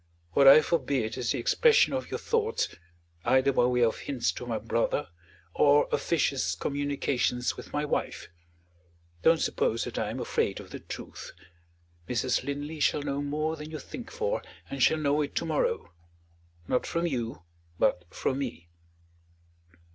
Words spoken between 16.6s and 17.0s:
not